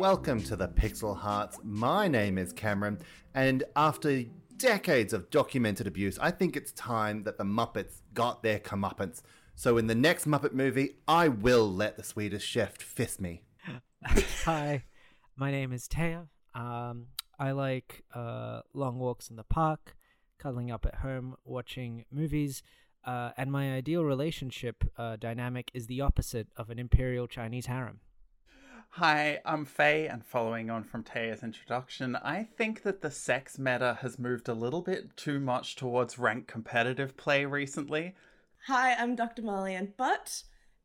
Welcome 0.00 0.42
to 0.44 0.56
the 0.56 0.66
Pixel 0.66 1.14
Hearts. 1.14 1.58
My 1.62 2.08
name 2.08 2.38
is 2.38 2.54
Cameron, 2.54 3.00
and 3.34 3.64
after 3.76 4.22
decades 4.56 5.12
of 5.12 5.28
documented 5.28 5.86
abuse, 5.86 6.18
I 6.18 6.30
think 6.30 6.56
it's 6.56 6.72
time 6.72 7.22
that 7.24 7.36
the 7.36 7.44
Muppets 7.44 8.00
got 8.14 8.42
their 8.42 8.58
comeuppance. 8.58 9.20
So 9.56 9.76
in 9.76 9.88
the 9.88 9.94
next 9.94 10.26
Muppet 10.26 10.54
movie, 10.54 10.96
I 11.06 11.28
will 11.28 11.70
let 11.70 11.98
the 11.98 12.02
Swedish 12.02 12.42
chef 12.42 12.78
fist 12.78 13.20
me. 13.20 13.42
Hi, 14.46 14.84
my 15.36 15.50
name 15.50 15.70
is 15.70 15.86
Teja. 15.86 16.28
Um, 16.54 17.08
I 17.38 17.50
like 17.50 18.02
uh, 18.14 18.62
long 18.72 18.98
walks 18.98 19.28
in 19.28 19.36
the 19.36 19.44
park, 19.44 19.96
cuddling 20.38 20.70
up 20.70 20.86
at 20.86 20.94
home, 20.94 21.36
watching 21.44 22.06
movies, 22.10 22.62
uh, 23.04 23.32
and 23.36 23.52
my 23.52 23.74
ideal 23.74 24.04
relationship 24.04 24.82
uh, 24.96 25.16
dynamic 25.16 25.70
is 25.74 25.88
the 25.88 26.00
opposite 26.00 26.48
of 26.56 26.70
an 26.70 26.78
imperial 26.78 27.26
Chinese 27.26 27.66
harem. 27.66 28.00
Hi, 28.94 29.38
I'm 29.44 29.66
Faye, 29.66 30.08
and 30.08 30.26
following 30.26 30.68
on 30.68 30.82
from 30.82 31.04
Teja's 31.04 31.44
introduction, 31.44 32.16
I 32.16 32.42
think 32.42 32.82
that 32.82 33.02
the 33.02 33.10
sex 33.10 33.56
meta 33.56 33.98
has 34.02 34.18
moved 34.18 34.48
a 34.48 34.52
little 34.52 34.82
bit 34.82 35.16
too 35.16 35.38
much 35.38 35.76
towards 35.76 36.18
ranked 36.18 36.48
competitive 36.48 37.16
play 37.16 37.44
recently. 37.44 38.16
Hi, 38.66 38.94
I'm 38.94 39.14
Dr. 39.14 39.42
Mahli-Ann 39.42 39.94
Butt, 39.96 40.42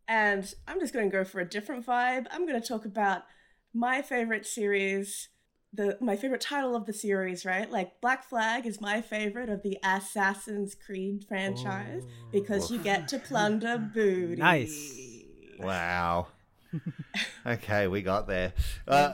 and 0.07 0.53
I'm 0.67 0.79
just 0.79 0.93
going 0.93 1.09
to 1.09 1.17
go 1.17 1.23
for 1.23 1.39
a 1.39 1.49
different 1.49 1.83
vibe. 1.83 2.27
I'm 2.29 2.45
going 2.45 2.61
to 2.61 2.65
talk 2.65 2.85
about 2.85 3.23
my 3.73 4.03
favorite 4.03 4.45
series, 4.45 5.29
the 5.73 5.97
my 5.99 6.15
favorite 6.15 6.41
title 6.41 6.75
of 6.75 6.85
the 6.85 6.93
series, 6.93 7.43
right? 7.43 7.69
Like 7.69 7.99
Black 8.01 8.23
Flag 8.23 8.67
is 8.67 8.79
my 8.79 9.01
favorite 9.01 9.49
of 9.49 9.63
the 9.63 9.79
Assassin's 9.83 10.75
Creed 10.75 11.25
franchise 11.27 12.03
because 12.31 12.69
oh. 12.69 12.75
you 12.75 12.81
get 12.81 13.07
to 13.09 13.19
plunder 13.19 13.79
booty. 13.79 14.35
Nice. 14.41 15.01
Wow. 15.59 16.27
okay, 17.45 17.87
we 17.87 18.01
got 18.01 18.27
there. 18.27 18.53
Uh, 18.87 19.11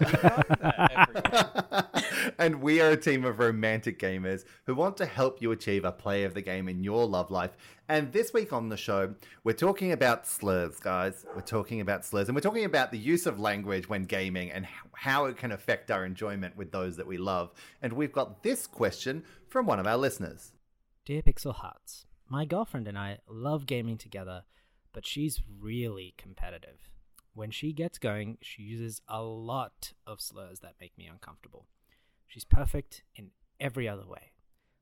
and 2.37 2.61
we 2.61 2.81
are 2.81 2.91
a 2.91 2.97
team 2.97 3.25
of 3.25 3.39
romantic 3.39 3.99
gamers 3.99 4.45
who 4.65 4.75
want 4.75 4.97
to 4.97 5.05
help 5.05 5.41
you 5.41 5.51
achieve 5.51 5.85
a 5.85 5.91
play 5.91 6.23
of 6.23 6.33
the 6.33 6.41
game 6.41 6.67
in 6.67 6.83
your 6.83 7.05
love 7.05 7.31
life. 7.31 7.51
And 7.89 8.11
this 8.11 8.33
week 8.33 8.53
on 8.53 8.69
the 8.69 8.77
show, 8.77 9.15
we're 9.43 9.53
talking 9.53 9.91
about 9.91 10.25
slurs, 10.25 10.79
guys. 10.79 11.25
We're 11.35 11.41
talking 11.41 11.81
about 11.81 12.05
slurs, 12.05 12.29
and 12.29 12.35
we're 12.35 12.41
talking 12.41 12.65
about 12.65 12.91
the 12.91 12.97
use 12.97 13.25
of 13.25 13.39
language 13.39 13.89
when 13.89 14.03
gaming 14.03 14.51
and 14.51 14.67
how 14.93 15.25
it 15.25 15.37
can 15.37 15.51
affect 15.51 15.91
our 15.91 16.05
enjoyment 16.05 16.55
with 16.55 16.71
those 16.71 16.97
that 16.97 17.07
we 17.07 17.17
love. 17.17 17.51
And 17.81 17.93
we've 17.93 18.13
got 18.13 18.43
this 18.43 18.67
question 18.67 19.23
from 19.49 19.65
one 19.65 19.79
of 19.79 19.87
our 19.87 19.97
listeners. 19.97 20.53
Dear 21.05 21.21
Pixel 21.21 21.55
Hearts, 21.55 22.05
my 22.29 22.45
girlfriend 22.45 22.87
and 22.87 22.97
I 22.97 23.17
love 23.27 23.65
gaming 23.65 23.97
together, 23.97 24.43
but 24.93 25.05
she's 25.05 25.41
really 25.59 26.13
competitive. 26.17 26.90
When 27.33 27.51
she 27.51 27.71
gets 27.71 27.97
going, 27.97 28.37
she 28.41 28.61
uses 28.63 29.01
a 29.07 29.21
lot 29.21 29.93
of 30.05 30.19
slurs 30.19 30.59
that 30.59 30.75
make 30.81 30.97
me 30.97 31.07
uncomfortable. 31.07 31.67
She's 32.27 32.43
perfect 32.43 33.03
in 33.15 33.31
every 33.59 33.87
other 33.87 34.05
way. 34.05 34.31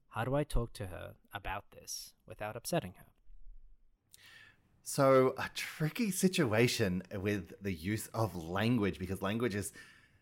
How 0.09 0.23
do 0.23 0.35
I 0.35 0.43
talk 0.43 0.73
to 0.73 0.87
her 0.87 1.13
about 1.33 1.65
this 1.71 2.13
without 2.27 2.55
upsetting 2.55 2.95
her? 2.97 3.05
So, 4.83 5.35
a 5.37 5.49
tricky 5.53 6.09
situation 6.09 7.03
with 7.13 7.53
the 7.61 7.73
use 7.73 8.07
of 8.07 8.35
language 8.35 8.97
because 8.97 9.21
language 9.21 9.53
is 9.53 9.71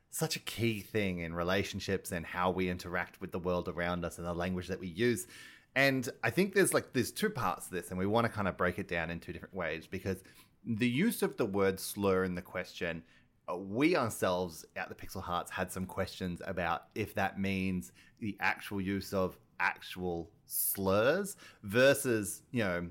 such 0.10 0.36
a 0.36 0.40
key 0.40 0.82
thing 0.82 1.20
in 1.20 1.34
relationships 1.34 2.12
and 2.12 2.26
how 2.26 2.52
we 2.52 2.70
interact 2.70 3.22
with 3.22 3.32
the 3.32 3.40
world 3.40 3.70
around 3.70 4.04
us 4.04 4.18
and 4.18 4.28
the 4.28 4.34
language 4.34 4.68
that 4.68 4.80
we 4.80 4.88
use. 4.88 5.28
And 5.76 6.10
I 6.24 6.32
think 6.32 6.54
there's 6.54 6.74
like 6.74 6.92
there's 6.94 7.12
two 7.12 7.30
parts 7.30 7.68
to 7.68 7.76
this 7.76 7.92
and 7.92 8.00
we 8.00 8.08
want 8.08 8.26
to 8.26 8.32
kind 8.32 8.48
of 8.48 8.58
break 8.58 8.80
it 8.80 8.88
down 8.88 9.10
in 9.10 9.20
two 9.20 9.32
different 9.32 9.54
ways 9.54 9.88
because 9.88 10.18
the 10.68 10.90
use 10.90 11.22
of 11.22 11.38
the 11.38 11.46
word 11.46 11.80
slur 11.80 12.26
in 12.26 12.36
the 12.36 12.42
question 12.42 13.02
uh, 13.50 13.56
we 13.56 13.96
ourselves 13.96 14.66
at 14.76 14.90
the 14.90 14.96
Pixel 14.96 15.24
Hearts 15.24 15.50
had 15.50 15.72
some 15.72 15.86
questions 15.86 16.42
about 16.46 16.84
if 16.96 17.16
that 17.16 17.40
means 17.40 17.94
the 18.20 18.36
actual 18.42 18.82
use 18.82 19.14
of 19.14 19.38
actual 19.60 20.30
slurs 20.46 21.38
versus, 21.64 22.42
you 22.52 22.64
know, 22.64 22.88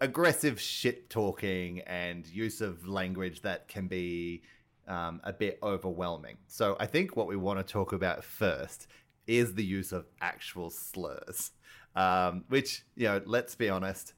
aggressive 0.00 0.60
shit 0.60 1.08
talking 1.08 1.80
and 1.80 2.26
use 2.26 2.60
of 2.60 2.86
language 2.86 3.40
that 3.40 3.68
can 3.68 3.86
be 3.86 4.42
um, 4.86 5.20
a 5.24 5.32
bit 5.32 5.58
overwhelming. 5.62 6.36
So 6.46 6.76
I 6.78 6.84
think 6.84 7.16
what 7.16 7.26
we 7.26 7.36
want 7.36 7.58
to 7.58 7.64
talk 7.64 7.94
about 7.94 8.22
first 8.22 8.86
is 9.26 9.54
the 9.54 9.64
use 9.64 9.92
of 9.92 10.04
actual 10.20 10.68
slurs, 10.68 11.52
um, 11.96 12.44
which, 12.48 12.84
you 12.96 13.04
know, 13.04 13.22
let's 13.24 13.54
be 13.54 13.70
honest, 13.70 14.12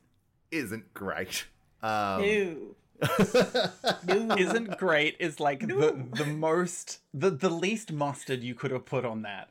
isn't 0.50 0.92
great. 0.92 1.46
Um, 1.82 2.22
Ew. 2.22 2.76
Isn't 4.08 4.78
great 4.78 5.16
is 5.20 5.38
like 5.38 5.60
the, 5.60 6.06
the 6.14 6.24
most 6.24 7.00
the, 7.12 7.28
the 7.28 7.50
least 7.50 7.92
mustard 7.92 8.42
you 8.42 8.54
could 8.54 8.70
have 8.70 8.86
put 8.86 9.04
on 9.04 9.22
that. 9.22 9.50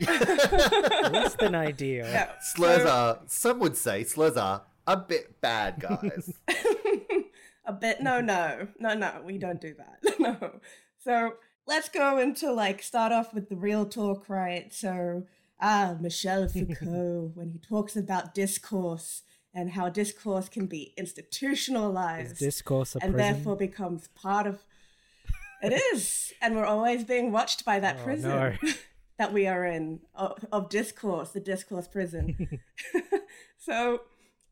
Less 1.10 1.34
than 1.36 1.54
ideal. 1.54 2.06
Yeah. 2.06 2.32
slurs 2.40 2.84
are, 2.84 3.20
some 3.26 3.60
would 3.60 3.78
say, 3.78 4.04
slurs 4.04 4.36
are 4.36 4.62
a 4.86 4.98
bit 4.98 5.40
bad, 5.40 5.80
guys. 5.80 6.38
a 7.64 7.72
bit 7.72 8.02
no 8.02 8.20
no 8.20 8.66
no 8.78 8.94
no 8.94 9.22
we 9.24 9.38
don't 9.38 9.60
do 9.60 9.74
that 9.74 10.18
no 10.18 10.60
so 10.98 11.34
let's 11.66 11.88
go 11.88 12.18
into 12.18 12.52
like 12.52 12.82
start 12.82 13.12
off 13.12 13.32
with 13.32 13.48
the 13.48 13.56
real 13.56 13.86
talk 13.86 14.28
right 14.28 14.72
so 14.72 15.24
ah 15.60 15.94
michel 16.00 16.48
foucault 16.48 17.30
when 17.34 17.50
he 17.50 17.58
talks 17.58 17.94
about 17.96 18.34
discourse 18.34 19.22
and 19.54 19.70
how 19.72 19.88
discourse 19.88 20.48
can 20.48 20.66
be 20.66 20.92
Is 20.96 21.10
institutionalized 21.10 22.38
discourse 22.38 22.94
a 22.96 23.02
and 23.02 23.12
prison? 23.14 23.34
therefore 23.34 23.56
becomes 23.56 24.08
part 24.08 24.46
of 24.46 24.60
it 25.62 25.72
is. 25.94 26.32
And 26.42 26.56
we're 26.56 26.66
always 26.66 27.04
being 27.04 27.30
watched 27.30 27.64
by 27.64 27.78
that 27.80 27.98
Oh, 28.00 28.04
prison 28.04 28.30
no. 28.30 28.52
that 29.18 29.32
we 29.32 29.46
are 29.46 29.64
in 29.64 30.00
of, 30.14 30.44
of 30.50 30.68
discourse 30.68 31.30
the 31.30 31.40
discourse 31.40 31.86
prison. 31.88 32.48
So 33.58 34.00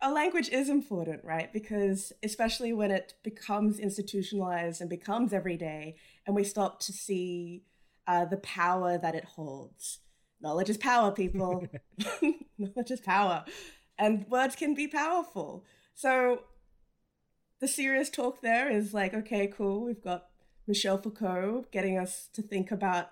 a 0.00 0.10
language 0.12 0.48
is 0.50 0.68
important 0.68 1.24
right? 1.24 1.52
Because 1.52 2.12
especially 2.22 2.72
when 2.72 2.92
it 2.92 3.14
becomes 3.24 3.80
institutionalized 3.80 4.80
and 4.80 4.88
becomes 4.88 5.32
everyday 5.32 5.96
and 6.26 6.36
we 6.36 6.44
stop 6.44 6.78
to 6.80 6.92
see 6.92 7.64
uh, 8.06 8.24
the 8.24 8.36
power 8.36 8.98
that 8.98 9.14
it 9.16 9.24
holds. 9.24 9.98
Knowledge 10.40 10.70
is 10.70 10.78
power 10.78 11.10
people. 11.10 11.66
Knowledge 12.56 12.90
is 12.92 13.00
power 13.00 13.44
and 14.00 14.26
words 14.28 14.56
can 14.56 14.74
be 14.74 14.88
powerful 14.88 15.64
so 15.94 16.40
the 17.60 17.68
serious 17.68 18.08
talk 18.10 18.40
there 18.40 18.70
is 18.70 18.92
like, 18.94 19.14
okay, 19.14 19.46
cool. 19.46 19.84
We've 19.84 20.02
got 20.02 20.26
Michel 20.66 20.98
Foucault 20.98 21.66
getting 21.70 21.98
us 21.98 22.28
to 22.32 22.42
think 22.42 22.70
about 22.70 23.10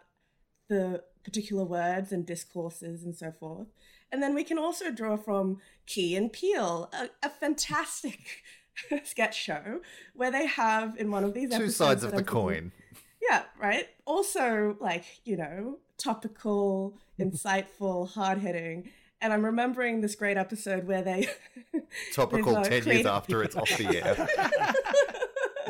the 0.69 1.05
particular 1.23 1.65
words 1.65 2.13
and 2.13 2.25
discourses 2.27 3.05
and 3.05 3.15
so 3.15 3.31
forth. 3.31 3.69
And 4.11 4.23
then 4.23 4.35
we 4.35 4.43
can 4.43 4.59
also 4.59 4.91
draw 4.91 5.19
from 5.19 5.59
Key 5.87 6.17
and 6.17 6.33
Peele, 6.33 6.91
a, 6.95 7.11
a 7.27 7.29
fantastic 7.29 8.43
sketch 9.05 9.37
show 9.37 9.81
where 10.15 10.31
they 10.31 10.47
have 10.47 10.97
in 10.97 11.11
one 11.11 11.25
of 11.25 11.35
these 11.35 11.55
Two 11.55 11.69
sides 11.69 12.03
of 12.03 12.13
the 12.13 12.25
coin. 12.25 12.73
yeah, 13.21 13.43
right. 13.61 13.89
Also, 14.07 14.79
like, 14.81 15.05
you 15.27 15.37
know, 15.37 15.79
topical, 15.99 16.97
insightful, 17.21 18.09
hard 18.09 18.39
hitting. 18.39 18.89
And 19.21 19.33
I'm 19.33 19.45
remembering 19.45 20.01
this 20.01 20.15
great 20.15 20.37
episode 20.37 20.87
where 20.87 21.03
they 21.03 21.29
Topical 22.13 22.63
10 22.63 22.85
years 22.85 23.07
after 23.07 23.43
it's 23.43 23.57
off 23.57 23.77
the 23.77 23.89
air. 24.05 24.29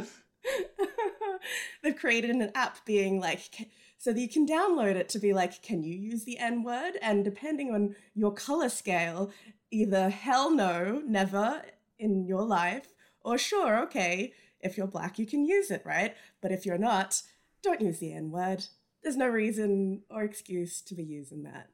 They've 1.83 1.97
created 1.97 2.31
an 2.31 2.51
app 2.55 2.85
being 2.85 3.21
like, 3.21 3.71
so 3.97 4.13
that 4.13 4.21
you 4.21 4.29
can 4.29 4.47
download 4.47 4.97
it 4.97 5.09
to 5.11 5.19
be 5.19 5.33
like, 5.33 5.63
can 5.63 5.83
you 5.83 5.95
use 5.95 6.25
the 6.25 6.39
N 6.39 6.63
word? 6.63 6.99
And 7.01 7.25
depending 7.25 7.75
on 7.75 7.97
your 8.15 8.33
color 8.33 8.69
scale, 8.69 9.31
either 9.71 10.11
hell 10.11 10.51
no, 10.51 11.03
never 11.07 11.63
in 11.99 12.27
your 12.27 12.45
life, 12.45 12.95
or 13.23 13.39
sure, 13.39 13.81
okay, 13.85 14.33
if 14.61 14.77
you're 14.77 14.87
black, 14.87 15.19
you 15.19 15.27
can 15.27 15.45
use 15.45 15.71
it, 15.71 15.83
right? 15.85 16.15
But 16.41 16.53
if 16.53 16.67
you're 16.67 16.79
not, 16.79 17.23
don't 17.63 17.81
use 17.81 17.99
the 17.99 18.13
N 18.13 18.31
word. 18.31 18.67
There's 19.03 19.17
no 19.17 19.29
reason 19.29 20.03
or 20.11 20.23
excuse 20.23 20.81
to 20.83 20.95
be 20.95 21.05
using 21.05 21.45
that. 21.45 21.71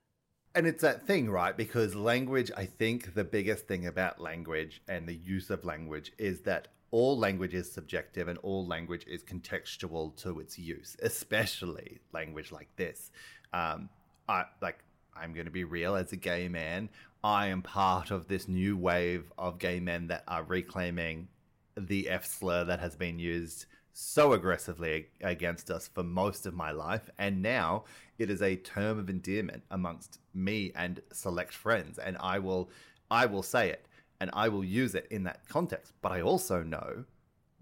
And 0.54 0.66
it's 0.66 0.82
that 0.82 1.06
thing, 1.06 1.28
right? 1.30 1.56
Because 1.56 1.94
language, 1.94 2.50
I 2.56 2.66
think 2.66 3.14
the 3.14 3.24
biggest 3.24 3.66
thing 3.66 3.86
about 3.86 4.20
language 4.20 4.82
and 4.88 5.08
the 5.08 5.14
use 5.14 5.50
of 5.50 5.64
language 5.64 6.12
is 6.18 6.40
that 6.42 6.68
all 6.90 7.18
language 7.18 7.54
is 7.54 7.70
subjective 7.70 8.28
and 8.28 8.38
all 8.38 8.64
language 8.64 9.04
is 9.08 9.24
contextual 9.24 10.14
to 10.22 10.38
its 10.38 10.56
use, 10.56 10.96
especially 11.02 11.98
language 12.12 12.52
like 12.52 12.68
this. 12.76 13.10
Um, 13.52 13.88
I 14.28 14.44
like 14.62 14.78
I'm 15.16 15.32
going 15.32 15.46
to 15.46 15.52
be 15.52 15.64
real 15.64 15.96
as 15.96 16.12
a 16.12 16.16
gay 16.16 16.48
man. 16.48 16.88
I 17.24 17.48
am 17.48 17.62
part 17.62 18.10
of 18.10 18.28
this 18.28 18.46
new 18.46 18.76
wave 18.76 19.32
of 19.36 19.58
gay 19.58 19.80
men 19.80 20.06
that 20.08 20.22
are 20.28 20.44
reclaiming 20.44 21.28
the 21.76 22.08
F 22.08 22.26
slur 22.26 22.64
that 22.64 22.78
has 22.78 22.94
been 22.94 23.18
used 23.18 23.66
so 23.94 24.32
aggressively 24.32 25.06
against 25.22 25.70
us 25.70 25.88
for 25.88 26.02
most 26.02 26.46
of 26.46 26.52
my 26.52 26.72
life. 26.72 27.08
And 27.16 27.40
now 27.40 27.84
it 28.18 28.28
is 28.28 28.42
a 28.42 28.56
term 28.56 28.98
of 28.98 29.08
endearment 29.08 29.62
amongst 29.70 30.18
me 30.34 30.72
and 30.74 31.00
select 31.12 31.54
friends. 31.54 31.98
And 31.98 32.16
I 32.18 32.40
will, 32.40 32.70
I 33.10 33.26
will 33.26 33.44
say 33.44 33.70
it 33.70 33.86
and 34.20 34.30
I 34.32 34.48
will 34.48 34.64
use 34.64 34.96
it 34.96 35.06
in 35.10 35.22
that 35.24 35.48
context. 35.48 35.92
But 36.02 36.10
I 36.10 36.22
also 36.22 36.62
know 36.62 37.04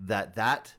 that 0.01 0.35
that 0.37 0.75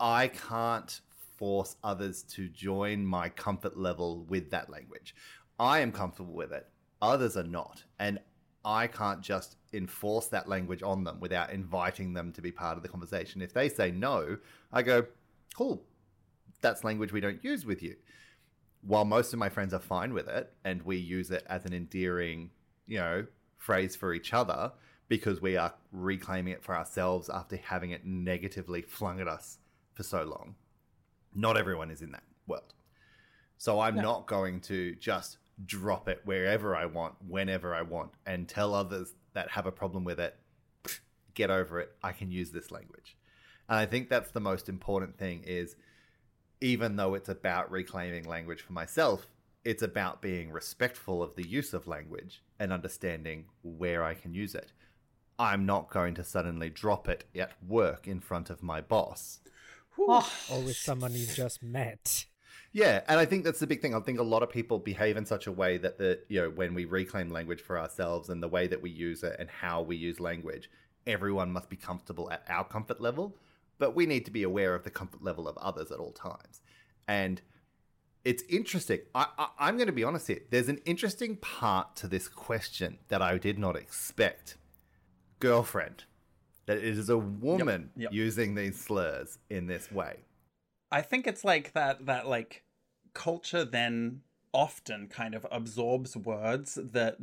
I 0.00 0.28
can't 0.28 0.98
force 1.36 1.76
others 1.84 2.22
to 2.22 2.48
join 2.48 3.04
my 3.04 3.28
comfort 3.28 3.76
level 3.76 4.24
with 4.28 4.50
that 4.50 4.70
language. 4.70 5.14
I 5.60 5.80
am 5.80 5.92
comfortable 5.92 6.32
with 6.32 6.52
it. 6.52 6.66
Others 7.02 7.36
are 7.36 7.42
not. 7.42 7.84
And 7.98 8.18
I 8.64 8.86
can't 8.86 9.20
just 9.20 9.56
enforce 9.72 10.26
that 10.28 10.48
language 10.48 10.82
on 10.82 11.04
them 11.04 11.20
without 11.20 11.50
inviting 11.50 12.14
them 12.14 12.32
to 12.32 12.40
be 12.40 12.50
part 12.50 12.76
of 12.76 12.82
the 12.82 12.88
conversation. 12.88 13.42
If 13.42 13.52
they 13.52 13.68
say 13.68 13.90
no, 13.90 14.38
I 14.72 14.82
go, 14.82 15.06
cool, 15.54 15.82
that's 16.60 16.84
language 16.84 17.12
we 17.12 17.20
don't 17.20 17.42
use 17.44 17.66
with 17.66 17.82
you. 17.82 17.96
While 18.82 19.04
most 19.04 19.32
of 19.32 19.38
my 19.38 19.48
friends 19.48 19.74
are 19.74 19.80
fine 19.80 20.14
with 20.14 20.28
it 20.28 20.52
and 20.64 20.82
we 20.82 20.96
use 20.96 21.30
it 21.30 21.44
as 21.48 21.64
an 21.64 21.74
endearing, 21.74 22.50
you 22.86 22.98
know, 22.98 23.26
phrase 23.56 23.96
for 23.96 24.14
each 24.14 24.32
other 24.32 24.72
because 25.08 25.40
we 25.40 25.56
are 25.56 25.74
reclaiming 25.92 26.52
it 26.52 26.62
for 26.62 26.76
ourselves 26.76 27.28
after 27.28 27.56
having 27.56 27.90
it 27.90 28.06
negatively 28.06 28.82
flung 28.82 29.20
at 29.20 29.28
us 29.28 29.58
for 29.94 30.02
so 30.02 30.22
long. 30.22 30.54
Not 31.34 31.56
everyone 31.56 31.90
is 31.90 32.02
in 32.02 32.12
that 32.12 32.22
world. 32.46 32.74
So 33.56 33.80
I'm 33.80 33.96
no. 33.96 34.02
not 34.02 34.26
going 34.26 34.60
to 34.62 34.94
just 34.96 35.38
drop 35.66 36.08
it 36.08 36.20
wherever 36.24 36.76
I 36.76 36.86
want, 36.86 37.14
whenever 37.26 37.74
I 37.74 37.82
want, 37.82 38.12
and 38.26 38.48
tell 38.48 38.74
others 38.74 39.14
that 39.38 39.50
have 39.50 39.66
a 39.66 39.72
problem 39.72 40.02
with 40.02 40.18
it, 40.18 40.36
get 41.34 41.48
over 41.48 41.78
it. 41.78 41.92
I 42.02 42.10
can 42.10 42.32
use 42.32 42.50
this 42.50 42.72
language. 42.72 43.16
And 43.68 43.78
I 43.78 43.86
think 43.86 44.08
that's 44.08 44.32
the 44.32 44.40
most 44.40 44.68
important 44.68 45.16
thing 45.16 45.44
is 45.46 45.76
even 46.60 46.96
though 46.96 47.14
it's 47.14 47.28
about 47.28 47.70
reclaiming 47.70 48.24
language 48.24 48.62
for 48.62 48.72
myself, 48.72 49.28
it's 49.64 49.84
about 49.84 50.20
being 50.20 50.50
respectful 50.50 51.22
of 51.22 51.36
the 51.36 51.46
use 51.46 51.72
of 51.72 51.86
language 51.86 52.42
and 52.58 52.72
understanding 52.72 53.44
where 53.62 54.02
I 54.02 54.14
can 54.14 54.34
use 54.34 54.56
it. 54.56 54.72
I'm 55.38 55.64
not 55.64 55.88
going 55.88 56.14
to 56.14 56.24
suddenly 56.24 56.68
drop 56.68 57.08
it 57.08 57.22
at 57.36 57.52
work 57.64 58.08
in 58.08 58.18
front 58.18 58.50
of 58.50 58.60
my 58.60 58.80
boss. 58.80 59.38
Oh. 59.96 60.28
Or 60.50 60.62
with 60.62 60.76
someone 60.76 61.12
you've 61.12 61.36
just 61.36 61.62
met. 61.62 62.26
Yeah, 62.78 63.00
and 63.08 63.18
I 63.18 63.24
think 63.24 63.42
that's 63.42 63.58
the 63.58 63.66
big 63.66 63.82
thing. 63.82 63.92
I 63.92 63.98
think 63.98 64.20
a 64.20 64.22
lot 64.22 64.44
of 64.44 64.50
people 64.50 64.78
behave 64.78 65.16
in 65.16 65.26
such 65.26 65.48
a 65.48 65.52
way 65.52 65.78
that 65.78 65.98
the 65.98 66.20
you 66.28 66.40
know 66.40 66.50
when 66.50 66.74
we 66.74 66.84
reclaim 66.84 67.28
language 67.28 67.60
for 67.60 67.76
ourselves 67.76 68.28
and 68.28 68.40
the 68.40 68.46
way 68.46 68.68
that 68.68 68.80
we 68.80 68.88
use 68.88 69.24
it 69.24 69.34
and 69.40 69.50
how 69.50 69.82
we 69.82 69.96
use 69.96 70.20
language, 70.20 70.70
everyone 71.04 71.50
must 71.50 71.68
be 71.68 71.74
comfortable 71.74 72.30
at 72.30 72.44
our 72.48 72.62
comfort 72.62 73.00
level, 73.00 73.36
but 73.78 73.96
we 73.96 74.06
need 74.06 74.24
to 74.26 74.30
be 74.30 74.44
aware 74.44 74.76
of 74.76 74.84
the 74.84 74.90
comfort 74.90 75.24
level 75.24 75.48
of 75.48 75.58
others 75.58 75.90
at 75.90 75.98
all 75.98 76.12
times. 76.12 76.60
And 77.08 77.40
it's 78.24 78.44
interesting. 78.48 79.00
I, 79.12 79.26
I, 79.58 79.68
am 79.68 79.76
going 79.76 79.88
to 79.88 79.92
be 79.92 80.04
honest 80.04 80.28
here. 80.28 80.42
There's 80.48 80.68
an 80.68 80.78
interesting 80.84 81.34
part 81.34 81.96
to 81.96 82.06
this 82.06 82.28
question 82.28 82.98
that 83.08 83.20
I 83.20 83.38
did 83.38 83.58
not 83.58 83.74
expect. 83.74 84.56
Girlfriend, 85.40 86.04
that 86.66 86.76
it 86.76 86.84
is 86.84 87.08
a 87.08 87.18
woman 87.18 87.90
yep, 87.96 88.04
yep. 88.04 88.12
using 88.12 88.54
these 88.54 88.78
slurs 88.78 89.38
in 89.50 89.66
this 89.66 89.90
way. 89.90 90.18
I 90.92 91.02
think 91.02 91.26
it's 91.26 91.44
like 91.44 91.72
that 91.72 92.06
that 92.06 92.28
like 92.28 92.62
culture 93.18 93.64
then 93.64 94.20
often 94.54 95.08
kind 95.08 95.34
of 95.34 95.44
absorbs 95.50 96.16
words 96.16 96.78
that 96.80 97.18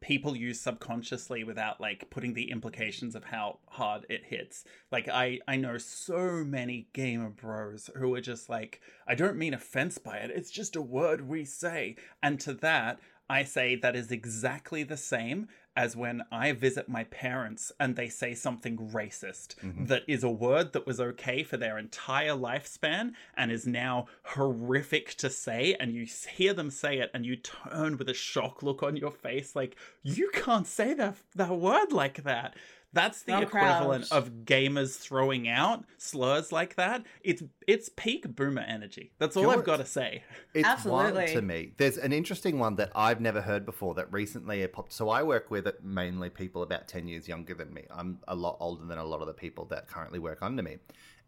people 0.00 0.34
use 0.34 0.58
subconsciously 0.58 1.44
without 1.44 1.80
like 1.80 2.08
putting 2.10 2.32
the 2.32 2.50
implications 2.50 3.14
of 3.14 3.24
how 3.24 3.58
hard 3.68 4.06
it 4.08 4.24
hits. 4.24 4.64
Like 4.90 5.06
I 5.06 5.40
I 5.46 5.56
know 5.56 5.76
so 5.76 6.44
many 6.44 6.88
gamer 6.94 7.28
bros 7.28 7.90
who 7.94 8.14
are 8.14 8.22
just 8.22 8.48
like 8.48 8.80
I 9.06 9.14
don't 9.14 9.36
mean 9.36 9.52
offense 9.52 9.98
by 9.98 10.16
it. 10.16 10.30
It's 10.30 10.50
just 10.50 10.76
a 10.76 10.82
word 10.82 11.28
we 11.28 11.44
say. 11.44 11.96
And 12.22 12.40
to 12.40 12.54
that 12.54 12.98
I 13.28 13.44
say 13.44 13.76
that 13.76 13.96
is 13.96 14.10
exactly 14.10 14.82
the 14.82 14.96
same 14.96 15.48
as 15.76 15.96
when 15.96 16.22
I 16.30 16.52
visit 16.52 16.88
my 16.88 17.04
parents 17.04 17.72
and 17.80 17.96
they 17.96 18.08
say 18.08 18.34
something 18.34 18.90
racist 18.92 19.56
mm-hmm. 19.56 19.86
that 19.86 20.02
is 20.06 20.22
a 20.22 20.30
word 20.30 20.72
that 20.72 20.86
was 20.86 21.00
okay 21.00 21.42
for 21.42 21.56
their 21.56 21.78
entire 21.78 22.32
lifespan 22.32 23.12
and 23.36 23.50
is 23.50 23.66
now 23.66 24.06
horrific 24.22 25.14
to 25.16 25.30
say. 25.30 25.76
And 25.78 25.92
you 25.92 26.06
hear 26.30 26.54
them 26.54 26.70
say 26.70 26.98
it 26.98 27.10
and 27.12 27.26
you 27.26 27.36
turn 27.36 27.96
with 27.96 28.08
a 28.08 28.14
shock 28.14 28.62
look 28.62 28.82
on 28.82 28.96
your 28.96 29.10
face 29.10 29.56
like, 29.56 29.76
you 30.02 30.30
can't 30.32 30.66
say 30.66 30.94
that, 30.94 31.16
that 31.34 31.56
word 31.56 31.92
like 31.92 32.22
that. 32.22 32.54
That's 32.94 33.22
the 33.22 33.40
equivalent 33.42 34.12
of 34.12 34.30
gamers 34.44 34.96
throwing 34.96 35.48
out 35.48 35.84
slurs 35.98 36.52
like 36.52 36.76
that. 36.76 37.04
It's 37.22 37.42
it's 37.66 37.90
peak 37.96 38.36
boomer 38.36 38.62
energy. 38.62 39.10
That's 39.18 39.36
all 39.36 39.50
I've 39.50 39.64
got 39.64 39.78
to 39.78 39.84
say. 39.84 40.22
It's 40.54 40.68
Absolutely. 40.68 41.24
one 41.24 41.32
to 41.32 41.42
me. 41.42 41.72
There's 41.78 41.98
an 41.98 42.12
interesting 42.12 42.60
one 42.60 42.76
that 42.76 42.92
I've 42.94 43.20
never 43.20 43.40
heard 43.40 43.66
before 43.66 43.94
that 43.94 44.12
recently 44.12 44.62
it 44.62 44.72
popped. 44.72 44.92
So 44.92 45.08
I 45.08 45.24
work 45.24 45.50
with 45.50 45.66
mainly 45.82 46.30
people 46.30 46.62
about 46.62 46.86
ten 46.86 47.08
years 47.08 47.26
younger 47.26 47.54
than 47.54 47.74
me. 47.74 47.86
I'm 47.90 48.20
a 48.28 48.36
lot 48.36 48.58
older 48.60 48.84
than 48.84 48.98
a 48.98 49.04
lot 49.04 49.20
of 49.20 49.26
the 49.26 49.34
people 49.34 49.64
that 49.66 49.88
currently 49.88 50.20
work 50.20 50.38
under 50.42 50.62
me. 50.62 50.76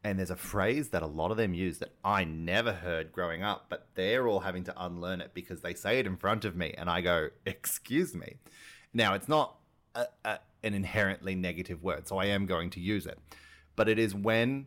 And 0.05 0.17
there's 0.17 0.31
a 0.31 0.37
phrase 0.37 0.91
that 0.91 1.03
a 1.03 1.07
lot 1.07 1.33
of 1.33 1.37
them 1.37 1.55
use 1.55 1.79
that 1.79 1.93
I 2.05 2.23
never 2.23 2.73
heard 2.73 3.11
growing 3.11 3.43
up, 3.43 3.67
but 3.69 3.89
they're 3.97 4.29
all 4.29 4.41
having 4.41 4.63
to 4.65 4.75
unlearn 4.77 5.21
it 5.21 5.33
because 5.35 5.63
they 5.63 5.75
say 5.75 5.99
it 5.99 6.07
in 6.07 6.17
front 6.17 6.45
of 6.45 6.55
me, 6.55 6.73
and 6.79 6.89
I 6.89 7.01
go, 7.01 7.31
"Excuse 7.45 8.15
me." 8.15 8.37
Now 8.95 9.15
it's 9.15 9.29
not 9.29 9.57
a, 9.97 10.07
a 10.25 10.39
an 10.63 10.75
inherently 10.75 11.35
negative 11.35 11.83
word, 11.83 12.07
so 12.07 12.19
I 12.19 12.27
am 12.27 12.47
going 12.47 12.71
to 12.71 12.81
use 12.81 13.07
it. 13.07 13.19
But 13.77 13.89
it 13.89 13.99
is 13.99 14.15
when, 14.15 14.67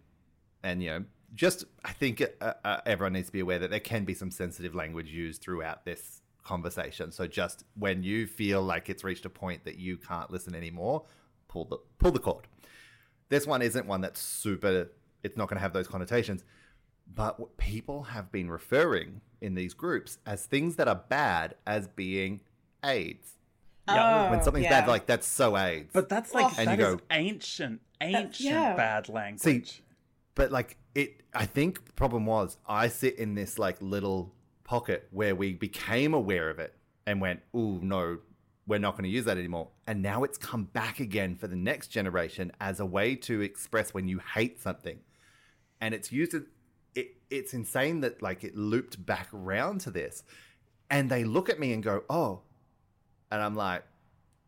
and 0.63 0.81
you 0.81 0.89
know, 0.89 1.05
just 1.35 1.65
I 1.83 1.91
think 1.91 2.23
uh, 2.41 2.53
uh, 2.63 2.81
everyone 2.85 3.13
needs 3.13 3.27
to 3.27 3.33
be 3.33 3.39
aware 3.39 3.59
that 3.59 3.69
there 3.69 3.79
can 3.79 4.05
be 4.05 4.13
some 4.13 4.31
sensitive 4.31 4.75
language 4.75 5.09
used 5.09 5.41
throughout 5.41 5.85
this 5.85 6.21
conversation. 6.43 7.11
So 7.11 7.27
just 7.27 7.63
when 7.75 8.03
you 8.03 8.27
feel 8.27 8.61
like 8.61 8.89
it's 8.89 9.03
reached 9.03 9.25
a 9.25 9.29
point 9.29 9.65
that 9.65 9.77
you 9.77 9.97
can't 9.97 10.31
listen 10.31 10.55
anymore, 10.55 11.05
pull 11.47 11.65
the 11.65 11.77
pull 11.97 12.11
the 12.11 12.19
cord. 12.19 12.47
This 13.29 13.45
one 13.45 13.61
isn't 13.61 13.85
one 13.85 14.01
that's 14.01 14.19
super. 14.19 14.89
It's 15.21 15.37
not 15.37 15.49
going 15.49 15.57
to 15.57 15.61
have 15.61 15.73
those 15.73 15.87
connotations. 15.87 16.43
But 17.13 17.57
people 17.57 18.03
have 18.03 18.31
been 18.31 18.49
referring 18.51 19.21
in 19.41 19.55
these 19.55 19.73
groups 19.73 20.19
as 20.25 20.45
things 20.45 20.75
that 20.75 20.87
are 20.87 21.03
bad 21.09 21.55
as 21.65 21.87
being 21.87 22.41
AIDS 22.83 23.38
yeah. 23.93 24.27
Oh, 24.27 24.31
when 24.31 24.43
something's 24.43 24.65
yeah. 24.65 24.81
bad, 24.81 24.87
like 24.87 25.05
that's 25.05 25.27
so 25.27 25.57
AIDS. 25.57 25.89
But 25.93 26.09
that's 26.09 26.33
like 26.33 26.45
oh. 26.45 26.55
and 26.57 26.67
that 26.67 26.77
you 26.79 26.85
go, 26.85 26.99
ancient, 27.11 27.81
ancient 28.01 28.39
yeah. 28.39 28.75
bad 28.75 29.09
language. 29.09 29.41
See, 29.41 29.81
but 30.35 30.51
like 30.51 30.77
it, 30.95 31.21
I 31.33 31.45
think 31.45 31.85
the 31.85 31.93
problem 31.93 32.25
was 32.25 32.57
I 32.67 32.87
sit 32.87 33.17
in 33.17 33.35
this 33.35 33.59
like 33.59 33.81
little 33.81 34.33
pocket 34.63 35.07
where 35.11 35.35
we 35.35 35.53
became 35.53 36.13
aware 36.13 36.49
of 36.49 36.59
it 36.59 36.75
and 37.05 37.21
went, 37.21 37.41
"Ooh, 37.55 37.79
no, 37.81 38.19
we're 38.67 38.79
not 38.79 38.93
going 38.93 39.03
to 39.03 39.09
use 39.09 39.25
that 39.25 39.37
anymore." 39.37 39.69
And 39.87 40.01
now 40.01 40.23
it's 40.23 40.37
come 40.37 40.65
back 40.65 40.99
again 40.99 41.35
for 41.35 41.47
the 41.47 41.55
next 41.55 41.87
generation 41.87 42.51
as 42.59 42.79
a 42.79 42.85
way 42.85 43.15
to 43.15 43.41
express 43.41 43.93
when 43.93 44.07
you 44.07 44.19
hate 44.35 44.61
something, 44.61 44.99
and 45.81 45.93
it's 45.93 46.11
used. 46.11 46.35
It, 46.95 47.17
it's 47.29 47.53
insane 47.53 48.01
that 48.01 48.21
like 48.21 48.43
it 48.43 48.55
looped 48.55 49.05
back 49.05 49.27
around 49.33 49.81
to 49.81 49.91
this, 49.91 50.23
and 50.89 51.09
they 51.09 51.23
look 51.23 51.49
at 51.49 51.59
me 51.59 51.73
and 51.73 51.83
go, 51.83 52.03
"Oh." 52.09 52.41
And 53.31 53.41
I'm 53.41 53.55
like, 53.55 53.83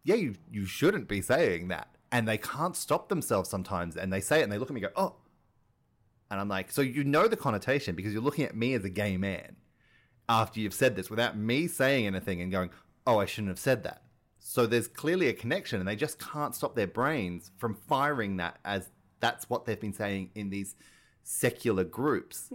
yeah, 0.03 0.15
you, 0.15 0.35
you 0.50 0.65
shouldn't 0.65 1.07
be 1.07 1.21
saying 1.21 1.67
that. 1.69 1.95
And 2.11 2.27
they 2.27 2.38
can't 2.38 2.75
stop 2.75 3.09
themselves 3.09 3.50
sometimes. 3.50 3.95
And 3.95 4.11
they 4.11 4.21
say 4.21 4.39
it 4.39 4.43
and 4.43 4.51
they 4.51 4.57
look 4.57 4.69
at 4.69 4.73
me 4.73 4.83
and 4.83 4.93
go, 4.93 5.01
oh. 5.01 5.15
And 6.29 6.39
I'm 6.39 6.50
like, 6.50 6.71
so 6.71 6.81
you 6.81 7.03
know 7.03 7.27
the 7.27 7.38
connotation 7.38 7.95
because 7.95 8.13
you're 8.13 8.21
looking 8.21 8.45
at 8.45 8.55
me 8.55 8.73
as 8.73 8.85
a 8.85 8.89
gay 8.89 9.17
man 9.17 9.57
after 10.29 10.59
you've 10.59 10.73
said 10.73 10.95
this 10.95 11.09
without 11.09 11.38
me 11.38 11.67
saying 11.67 12.07
anything 12.07 12.41
and 12.41 12.51
going, 12.51 12.69
oh, 13.05 13.19
I 13.19 13.25
shouldn't 13.25 13.50
have 13.50 13.59
said 13.59 13.83
that. 13.83 14.03
So 14.39 14.65
there's 14.65 14.88
clearly 14.88 15.27
a 15.27 15.33
connection 15.33 15.79
and 15.79 15.88
they 15.88 15.95
just 15.95 16.19
can't 16.19 16.55
stop 16.55 16.75
their 16.75 16.88
brains 16.88 17.51
from 17.57 17.75
firing 17.75 18.38
that 18.38 18.59
as 18.65 18.89
that's 19.19 19.50
what 19.50 19.65
they've 19.65 19.79
been 19.79 19.93
saying 19.93 20.31
in 20.33 20.50
these 20.50 20.75
secular 21.23 21.83
groups 21.83 22.51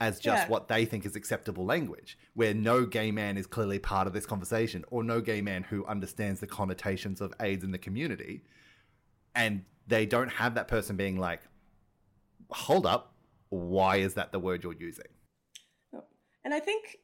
as 0.00 0.18
just 0.18 0.44
yeah. 0.44 0.48
what 0.48 0.68
they 0.68 0.84
think 0.84 1.06
is 1.06 1.16
acceptable 1.16 1.64
language, 1.64 2.18
where 2.34 2.54
no 2.54 2.84
gay 2.86 3.10
man 3.10 3.36
is 3.36 3.46
clearly 3.46 3.78
part 3.78 4.06
of 4.06 4.12
this 4.12 4.26
conversation, 4.26 4.84
or 4.90 5.02
no 5.02 5.20
gay 5.20 5.40
man 5.40 5.62
who 5.64 5.84
understands 5.86 6.40
the 6.40 6.46
connotations 6.46 7.20
of 7.20 7.32
AIDS 7.40 7.64
in 7.64 7.70
the 7.70 7.78
community. 7.78 8.42
And 9.34 9.64
they 9.86 10.06
don't 10.06 10.30
have 10.30 10.54
that 10.54 10.68
person 10.68 10.96
being 10.96 11.18
like, 11.18 11.40
hold 12.50 12.86
up, 12.86 13.14
why 13.48 13.96
is 13.96 14.14
that 14.14 14.32
the 14.32 14.38
word 14.38 14.62
you're 14.62 14.72
using? 14.72 15.06
Oh, 15.94 16.04
and 16.44 16.52
I 16.54 16.60
think 16.60 16.98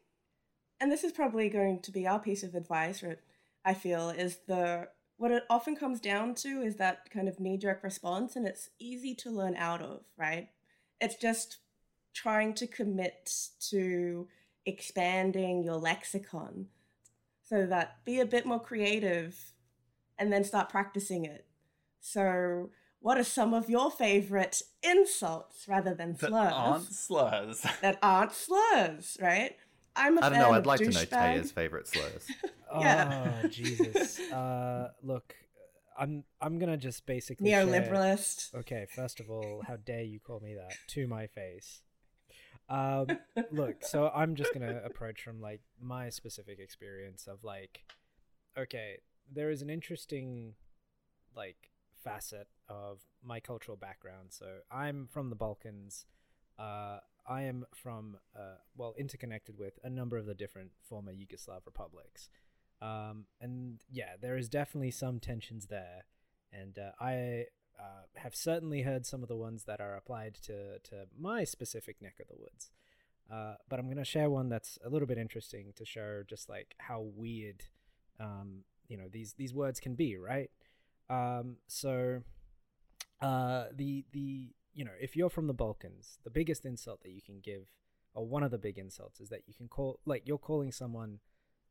and 0.81 0.93
this 0.93 1.05
is 1.05 1.13
probably 1.13 1.49
going 1.49 1.81
to 1.81 1.91
be 1.91 2.07
our 2.07 2.19
piece 2.19 2.43
of 2.43 2.55
advice, 2.55 3.03
or 3.03 3.19
I 3.65 3.75
feel, 3.75 4.11
is 4.11 4.39
the 4.47 4.89
what 5.17 5.33
it 5.33 5.43
often 5.51 5.75
comes 5.75 6.01
down 6.01 6.37
to 6.37 6.63
is 6.63 6.77
that 6.77 7.11
kind 7.11 7.29
of 7.29 7.41
knee 7.41 7.59
jerk 7.59 7.83
response, 7.83 8.37
and 8.37 8.47
it's 8.47 8.71
easy 8.79 9.15
to 9.17 9.31
learn 9.31 9.57
out 9.57 9.83
of, 9.83 10.03
right? 10.17 10.49
It's 11.01 11.17
just 11.17 11.59
trying 12.23 12.53
to 12.55 12.67
commit 12.67 13.33
to 13.71 14.27
expanding 14.67 15.63
your 15.63 15.77
lexicon 15.77 16.67
so 17.49 17.67
that 17.67 18.05
be 18.05 18.21
a 18.21 18.27
bit 18.27 18.45
more 18.45 18.61
creative 18.61 19.53
and 20.19 20.33
then 20.33 20.45
start 20.45 20.69
practicing 20.69 21.25
it. 21.25 21.47
So, 22.01 22.71
what 23.01 23.17
are 23.19 23.25
some 23.25 23.55
of 23.55 23.71
your 23.71 23.91
favorite 23.91 24.63
insults 24.83 25.67
rather 25.69 25.95
than 25.95 26.13
That 26.21 26.29
slurs? 26.31 26.53
aren't 26.55 26.93
slurs. 26.93 27.67
that 27.83 27.99
aren't 28.03 28.33
slurs, 28.33 29.17
right? 29.21 29.57
I'm 29.97 30.19
a 30.19 30.21
I 30.21 30.29
don't 30.29 30.33
fan 30.33 30.41
know. 30.43 30.53
I'd 30.53 30.67
like 30.67 30.79
to 30.81 30.85
know 30.87 30.91
douchebag. 30.91 31.37
Teja's 31.37 31.53
favorite 31.53 31.89
slurs. 31.89 32.27
Yeah. 32.81 33.33
Oh 33.45 33.49
Jesus! 33.49 34.21
Uh, 34.33 34.89
look, 35.03 35.35
I'm 35.99 36.25
I'm 36.39 36.59
gonna 36.59 36.77
just 36.77 37.07
basically 37.07 37.51
share- 37.51 37.65
Neoliberalist. 37.67 38.55
Okay, 38.55 38.87
first 38.95 39.21
of 39.21 39.31
all, 39.31 39.63
how 39.67 39.77
dare 39.77 40.03
you 40.03 40.21
call 40.21 40.39
me 40.41 40.55
that 40.55 40.75
to 40.89 41.07
my 41.07 41.27
face? 41.29 41.81
Um, 42.69 43.07
look, 43.51 43.85
so 43.85 44.11
I'm 44.15 44.35
just 44.35 44.53
gonna 44.53 44.81
approach 44.85 45.23
from 45.23 45.41
like 45.41 45.61
my 45.81 46.11
specific 46.11 46.59
experience 46.59 47.27
of 47.27 47.45
like, 47.45 47.85
okay, 48.57 48.99
there 49.33 49.51
is 49.51 49.63
an 49.63 49.71
interesting 49.71 50.55
like 51.35 51.71
facet 52.03 52.49
of 52.69 53.01
my 53.23 53.41
cultural 53.41 53.77
background. 53.77 54.29
So 54.31 54.59
I'm 54.71 55.09
from 55.11 55.31
the 55.31 55.37
Balkans. 55.37 56.07
Uh, 56.59 56.99
I 57.29 57.43
am 57.43 57.67
from 57.75 58.17
uh, 58.37 58.57
well 58.77 58.95
interconnected 58.99 59.59
with 59.59 59.79
a 59.85 59.91
number 59.91 60.17
of 60.17 60.27
the 60.27 60.35
different 60.35 60.71
former 60.89 61.13
Yugoslav 61.13 61.61
republics, 61.67 62.31
um, 62.81 63.27
and 63.41 63.81
yeah, 63.91 64.13
there 64.21 64.37
is 64.37 64.49
definitely 64.49 64.91
some 64.91 65.21
tensions 65.21 65.67
there, 65.67 66.05
and 66.53 66.79
uh, 66.79 66.93
I 67.01 67.47
uh, 67.79 68.07
have 68.17 68.35
certainly 68.35 68.83
heard 68.83 69.07
some 69.07 69.23
of 69.23 69.29
the 69.29 69.37
ones 69.37 69.65
that 69.65 69.81
are 69.81 69.95
applied 69.95 70.35
to 70.35 70.79
to 70.81 71.07
my 71.19 71.45
specific 71.45 72.03
neck 72.03 72.17
of 72.21 72.29
the 72.29 72.41
woods. 72.41 72.71
Uh, 73.31 73.55
but 73.69 73.79
I'm 73.79 73.87
going 73.87 73.99
to 73.99 74.05
share 74.05 74.31
one 74.31 74.49
that's 74.49 74.79
a 74.85 74.89
little 74.89 75.07
bit 75.07 75.19
interesting 75.19 75.73
to 75.77 75.85
show 75.85 76.23
just 76.27 76.49
like 76.49 76.75
how 76.79 77.03
weird, 77.15 77.65
um, 78.19 78.65
you 78.89 78.97
know, 78.97 79.09
these 79.11 79.35
these 79.35 79.53
words 79.53 79.81
can 79.81 79.95
be, 79.95 80.17
right? 80.17 80.51
Um, 81.11 81.57
so, 81.67 82.23
uh, 83.21 83.67
the 83.75 84.05
the 84.13 84.55
you 84.75 84.85
know, 84.85 84.93
if 85.01 85.17
you're 85.17 85.31
from 85.31 85.47
the 85.47 85.55
Balkans, 85.55 86.19
the 86.25 86.31
biggest 86.31 86.65
insult 86.65 87.03
that 87.03 87.11
you 87.11 87.21
can 87.21 87.41
give, 87.41 87.67
or 88.15 88.27
one 88.27 88.43
of 88.43 88.51
the 88.51 88.59
big 88.59 88.79
insults, 88.79 89.21
is 89.21 89.29
that 89.29 89.43
you 89.47 89.55
can 89.55 89.69
call 89.69 90.01
like 90.07 90.23
you're 90.27 90.39
calling 90.39 90.73
someone 90.73 91.19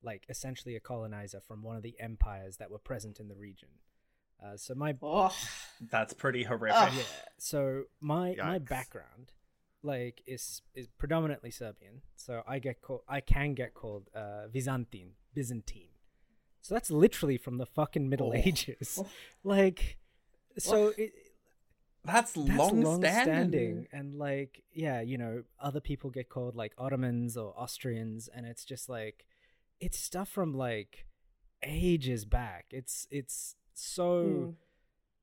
like 0.03 0.25
essentially 0.29 0.75
a 0.75 0.79
colonizer 0.79 1.39
from 1.39 1.63
one 1.63 1.75
of 1.75 1.81
the 1.81 1.95
empires 1.99 2.57
that 2.57 2.69
were 2.69 2.77
present 2.77 3.19
in 3.19 3.29
the 3.29 3.35
region. 3.35 3.69
Uh, 4.43 4.55
so 4.55 4.75
my 4.75 4.95
Oh, 5.01 5.35
That's 5.91 6.13
pretty 6.13 6.43
horrific. 6.43 6.77
Ugh. 6.79 6.93
yeah. 6.95 7.03
So 7.37 7.83
my 8.01 8.35
my 8.37 8.59
background, 8.59 9.31
like, 9.83 10.21
is 10.27 10.61
is 10.75 10.87
predominantly 10.97 11.51
Serbian. 11.51 12.01
So 12.15 12.43
I 12.47 12.59
get 12.59 12.81
called, 12.81 13.01
I 13.07 13.19
can 13.21 13.53
get 13.53 13.73
called 13.73 14.09
uh, 14.15 14.47
Byzantine, 14.51 15.11
Byzantine. 15.33 15.89
So 16.61 16.75
that's 16.75 16.91
literally 16.91 17.37
from 17.37 17.57
the 17.57 17.65
fucking 17.65 18.09
Middle 18.09 18.29
Oh. 18.35 18.35
Ages. 18.45 19.01
Like, 19.43 19.97
so 20.59 20.93
it, 20.97 21.13
That's, 22.03 22.33
that's 22.33 22.35
long, 22.57 22.81
long 22.81 23.01
standing. 23.01 23.23
standing, 23.23 23.87
and 23.91 24.15
like, 24.15 24.63
yeah, 24.73 25.01
you 25.01 25.17
know, 25.17 25.43
other 25.59 25.79
people 25.79 26.09
get 26.09 26.29
called 26.29 26.55
like 26.55 26.73
Ottomans 26.77 27.37
or 27.37 27.53
Austrians, 27.57 28.27
and 28.33 28.45
it's 28.45 28.65
just 28.65 28.87
like, 28.89 29.25
it's 29.79 29.97
stuff 29.99 30.29
from 30.29 30.53
like 30.53 31.05
ages 31.63 32.25
back. 32.25 32.65
It's 32.71 33.07
it's 33.11 33.55
so 33.77 34.23
Hmm. 34.23 34.49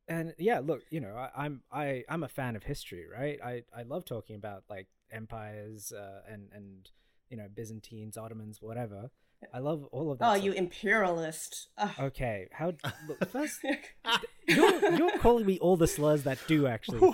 and 0.08 0.34
yeah 0.38 0.60
look 0.60 0.82
you 0.90 1.00
know 1.00 1.14
I, 1.16 1.30
i'm 1.44 1.62
i 1.72 2.04
i'm 2.08 2.22
a 2.22 2.28
fan 2.28 2.56
of 2.56 2.62
history 2.64 3.04
right 3.12 3.38
i 3.44 3.62
i 3.76 3.82
love 3.82 4.04
talking 4.04 4.36
about 4.36 4.64
like 4.68 4.86
empires 5.10 5.92
uh, 5.92 6.20
and 6.30 6.48
and 6.52 6.90
you 7.30 7.36
know 7.36 7.46
byzantines 7.54 8.16
ottomans 8.16 8.58
whatever 8.60 9.10
i 9.52 9.58
love 9.58 9.84
all 9.92 10.10
of 10.10 10.18
that 10.18 10.26
oh, 10.26 10.32
stuff. 10.34 10.44
you 10.44 10.52
imperialist. 10.52 11.68
Ugh. 11.78 11.90
okay 12.00 12.48
how 12.52 12.72
look 13.08 13.28
first 13.28 13.60
you're 14.48 14.96
you're 14.96 15.18
calling 15.18 15.44
me 15.46 15.58
all 15.58 15.76
the 15.76 15.86
slurs 15.86 16.22
that 16.24 16.38
do 16.46 16.66
actually. 16.66 17.00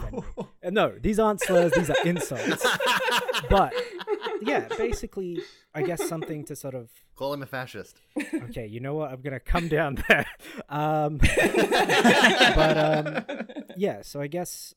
Uh, 0.62 0.68
no 0.68 0.92
these 1.00 1.18
aren't 1.18 1.40
slurs 1.40 1.72
these 1.72 1.88
are 1.88 1.96
insults 2.04 2.66
but 3.48 3.72
yeah 4.42 4.66
basically 4.78 5.40
i 5.74 5.82
guess 5.82 6.06
something 6.08 6.44
to 6.44 6.54
sort 6.56 6.74
of 6.74 6.90
Call 7.16 7.34
him 7.34 7.42
a 7.42 7.46
fascist. 7.46 8.00
okay 8.34 8.66
you 8.66 8.80
know 8.80 8.94
what? 8.94 9.10
I'm 9.12 9.20
gonna 9.20 9.40
come 9.40 9.68
down 9.68 10.02
there. 10.08 10.24
Um 10.70 11.18
but 12.56 12.78
um 12.78 13.24
yeah 13.76 14.00
so 14.02 14.22
i 14.22 14.26
guess 14.26 14.74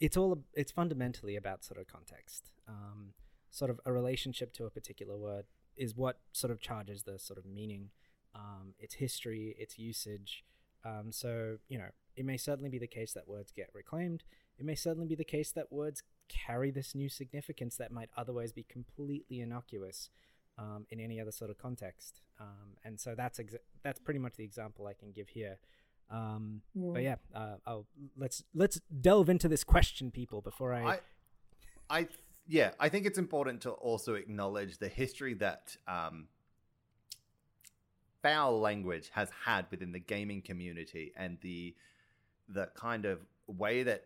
it's 0.00 0.16
all 0.16 0.38
it's 0.54 0.72
fundamentally 0.72 1.36
about 1.36 1.62
sort 1.64 1.78
of 1.80 1.86
context. 1.86 2.52
Um 2.66 3.12
sort 3.50 3.70
of 3.70 3.80
a 3.84 3.92
relationship 3.92 4.52
to 4.54 4.64
a 4.64 4.70
particular 4.70 5.16
word 5.16 5.44
is 5.76 5.94
what 5.94 6.20
sort 6.32 6.50
of 6.50 6.60
charges 6.60 7.02
the 7.02 7.18
sort 7.18 7.38
of 7.38 7.44
meaning. 7.46 7.90
Um 8.34 8.72
its 8.78 8.94
history 8.94 9.54
its 9.58 9.78
usage. 9.78 10.42
Um 10.86 11.12
so 11.12 11.58
you 11.68 11.76
know 11.76 11.90
it 12.16 12.24
may 12.24 12.38
certainly 12.38 12.70
be 12.70 12.78
the 12.78 12.86
case 12.86 13.12
that 13.12 13.28
words 13.28 13.52
get 13.52 13.68
reclaimed 13.74 14.24
it 14.58 14.64
may 14.64 14.74
certainly 14.74 15.06
be 15.06 15.14
the 15.14 15.24
case 15.24 15.52
that 15.52 15.70
words 15.72 16.02
carry 16.28 16.70
this 16.70 16.94
new 16.94 17.08
significance 17.08 17.76
that 17.76 17.92
might 17.92 18.08
otherwise 18.16 18.52
be 18.52 18.62
completely 18.64 19.40
innocuous 19.40 20.10
um, 20.58 20.86
in 20.90 20.98
any 21.00 21.20
other 21.20 21.30
sort 21.32 21.50
of 21.50 21.58
context. 21.58 22.22
Um, 22.40 22.76
and 22.84 22.98
so 22.98 23.14
that's 23.14 23.38
exa- 23.38 23.58
that's 23.82 24.00
pretty 24.00 24.18
much 24.20 24.36
the 24.36 24.44
example 24.44 24.86
I 24.86 24.94
can 24.94 25.12
give 25.12 25.28
here. 25.28 25.58
Um, 26.10 26.62
But 26.74 26.80
Mm. 26.80 27.02
yeah, 27.02 27.16
uh, 27.34 27.56
I'll, 27.66 27.86
let's 28.16 28.42
let's 28.54 28.80
delve 29.00 29.28
into 29.28 29.48
this 29.48 29.64
question, 29.64 30.10
people, 30.10 30.40
before 30.40 30.72
I. 30.72 30.82
I, 30.84 31.00
I, 31.90 32.08
yeah, 32.46 32.72
I 32.78 32.88
think 32.88 33.06
it's 33.06 33.18
important 33.18 33.60
to 33.62 33.70
also 33.72 34.14
acknowledge 34.14 34.78
the 34.78 34.88
history 34.88 35.34
that 35.34 35.76
um, 35.88 36.28
foul 38.22 38.60
language 38.60 39.10
has 39.12 39.30
had 39.44 39.66
within 39.70 39.92
the 39.92 39.98
gaming 40.00 40.42
community 40.42 41.12
and 41.16 41.38
the 41.42 41.74
the 42.48 42.66
kind 42.76 43.04
of 43.04 43.20
way 43.48 43.82
that 43.82 44.04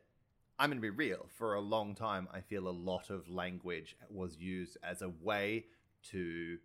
I'm 0.61 0.69
going 0.69 0.76
to 0.76 0.83
be 0.83 0.90
real. 0.90 1.26
For 1.38 1.55
a 1.55 1.61
long 1.61 1.95
time, 1.95 2.29
I 2.35 2.40
feel 2.43 2.69
a 2.69 2.71
lot 2.71 3.09
of 3.09 3.29
language 3.31 3.97
was 4.11 4.37
used 4.37 4.76
as 4.83 5.00
a 5.00 5.09
way 5.09 5.64
to 6.11 6.59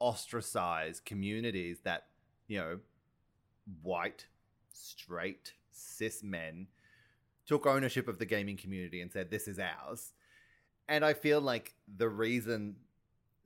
ostracize 0.00 1.00
communities 1.00 1.78
that 1.84 2.06
you 2.48 2.58
know 2.58 2.78
white 3.82 4.26
straight 4.72 5.52
cis 5.70 6.22
men 6.22 6.66
took 7.46 7.64
ownership 7.64 8.08
of 8.08 8.18
the 8.18 8.26
gaming 8.26 8.56
community 8.56 9.00
and 9.00 9.10
said 9.12 9.30
this 9.30 9.46
is 9.46 9.58
ours 9.58 10.12
and 10.88 11.04
i 11.04 11.14
feel 11.14 11.40
like 11.40 11.74
the 11.96 12.08
reason 12.08 12.74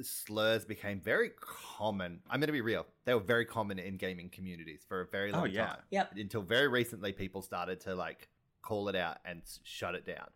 slurs 0.01 0.65
became 0.65 0.99
very 1.01 1.31
common 1.39 2.19
i'm 2.31 2.41
going 2.41 2.49
to 2.49 2.53
be 2.53 2.63
real 2.63 2.87
they 3.05 3.13
were 3.15 3.21
very 3.21 3.45
common 3.45 3.79
in 3.79 3.97
gaming 3.97 4.31
communities 4.31 4.81
for 4.89 5.03
a 5.03 5.07
very 5.07 5.31
long 5.31 5.43
Oh, 5.43 5.45
long 5.45 5.55
yeah. 5.55 5.67
time 5.67 5.83
Yep. 5.91 6.13
until 6.17 6.43
very 6.43 6.67
recently 6.69 7.13
people 7.13 7.43
started 7.43 7.79
to 7.83 7.95
like 7.95 8.29
call 8.63 8.89
it 8.89 8.97
out 8.97 9.19
and 9.25 9.43
shut 9.63 9.95
it 9.95 10.07
down. 10.07 10.29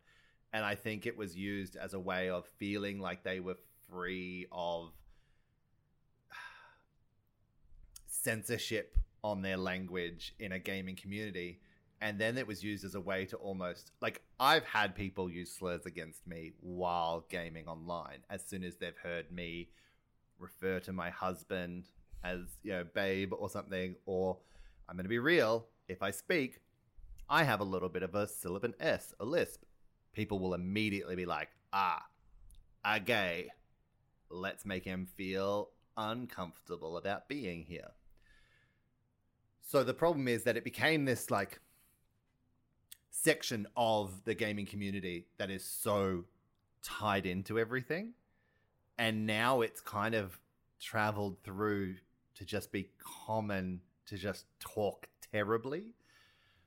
And 0.55 0.65
i 0.65 0.75
think 0.75 1.07
it 1.07 1.17
was 1.17 1.35
used 1.37 1.77
as 1.77 1.95
a 1.95 2.01
way 2.01 2.29
of 2.29 2.47
feeling 2.59 3.01
like 3.01 3.23
they 3.23 3.41
were 3.41 3.57
free 3.89 4.47
of 4.53 4.93
censorship 8.07 8.99
on 9.25 9.43
their 9.43 9.57
language 9.57 10.35
in 10.39 10.53
a 10.53 10.59
gaming 10.59 10.97
community. 10.97 11.61
And 12.01 12.19
then 12.19 12.37
it 12.37 12.49
was 12.49 12.65
used 12.65 12.85
as 12.85 12.97
a 12.97 13.01
way 13.01 13.27
to 13.27 13.37
almost 13.37 13.93
like 14.01 14.23
I've 14.41 14.65
had 14.65 14.97
people 14.97 15.31
use 15.31 15.53
slurs 15.53 15.87
against 15.87 16.27
me 16.27 16.53
while 16.61 17.25
gaming 17.29 17.69
online. 17.69 18.19
As 18.29 18.45
soon 18.45 18.65
as 18.65 18.77
they've 18.77 18.97
heard 18.97 19.31
me 19.31 19.69
refer 20.39 20.81
to 20.81 20.93
my 20.93 21.11
husband 21.11 21.85
as 22.25 22.41
you 22.63 22.73
know 22.73 22.85
babe 22.95 23.33
or 23.33 23.49
something 23.49 23.95
or 24.07 24.37
I'm 24.89 24.97
going 24.97 25.05
to 25.05 25.09
be 25.09 25.19
real 25.19 25.67
if 25.89 26.03
I 26.03 26.11
speak 26.11 26.61
I 27.33 27.43
have 27.45 27.61
a 27.61 27.65
little 27.65 27.89
bit 27.89 28.03
of 28.03 28.15
a 28.15 28.29
sibilant 28.29 28.77
s 28.79 29.15
a 29.19 29.25
lisp 29.25 29.65
people 30.13 30.39
will 30.39 30.55
immediately 30.55 31.17
be 31.17 31.27
like 31.27 31.49
ah 31.73 32.03
a 32.85 33.01
gay 33.01 33.49
let's 34.29 34.65
make 34.67 34.85
him 34.85 35.09
feel 35.17 35.71
uncomfortable 35.97 36.97
about 36.99 37.29
being 37.29 37.65
here 37.65 37.93
so 39.63 39.83
the 39.83 39.95
problem 39.95 40.29
is 40.29 40.43
that 40.45 40.57
it 40.57 40.65
became 40.65 41.07
this 41.07 41.31
like 41.31 41.61
section 43.11 43.67
of 43.77 44.25
the 44.25 44.35
gaming 44.35 44.67
community 44.67 45.27
that 45.39 45.51
is 45.51 45.65
so 45.65 46.25
tied 46.83 47.27
into 47.27 47.59
everything. 47.59 48.13
And 48.99 49.27
now 49.27 49.61
it's 49.61 49.81
kind 49.81 50.15
of 50.15 50.39
traveled 50.81 51.37
through 51.45 51.97
to 52.35 52.45
just 52.45 52.73
be 52.73 52.91
common 52.99 53.81
to 54.07 54.17
just 54.17 54.47
talk 54.59 55.09
terribly. 55.33 55.85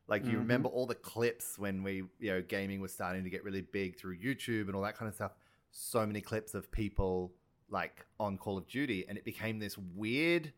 Like 0.08 0.26
you 0.26 0.38
Mhm. 0.38 0.40
remember 0.40 0.70
all 0.70 0.86
the 0.86 0.96
clips 0.96 1.58
when 1.58 1.84
we, 1.84 2.04
you 2.20 2.32
know, 2.32 2.42
gaming 2.42 2.80
was 2.80 2.94
starting 2.94 3.24
to 3.24 3.30
get 3.30 3.44
really 3.44 3.62
big 3.62 3.98
through 3.98 4.18
YouTube 4.18 4.68
and 4.68 4.76
all 4.76 4.84
that 4.84 4.96
kind 4.98 5.10
of 5.10 5.16
stuff. 5.16 5.34
So 5.72 6.06
many 6.06 6.22
clips 6.22 6.54
of 6.54 6.72
people 6.72 7.34
like 7.70 8.06
on 8.20 8.38
Call 8.38 8.58
of 8.58 8.68
Duty, 8.68 9.06
and 9.08 9.18
it 9.18 9.26
became 9.26 9.60
this 9.60 9.78
weird 9.78 10.54